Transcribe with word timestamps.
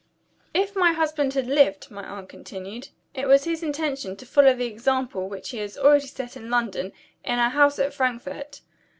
"If 0.55 0.75
my 0.75 0.93
husband 0.93 1.35
had 1.35 1.45
lived," 1.45 1.91
my 1.91 2.03
aunt 2.03 2.27
continued, 2.27 2.87
"it 3.13 3.27
was 3.27 3.43
his 3.43 3.61
intention 3.61 4.15
to 4.15 4.25
follow 4.25 4.55
the 4.55 4.65
example, 4.65 5.29
which 5.29 5.51
he 5.51 5.59
has 5.59 5.77
already 5.77 6.07
set 6.07 6.35
in 6.35 6.49
London, 6.49 6.91
in 7.23 7.37
our 7.37 7.51
house 7.51 7.77
at 7.77 7.93
Frankfort. 7.93 8.61